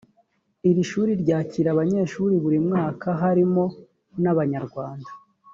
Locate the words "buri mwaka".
2.43-3.07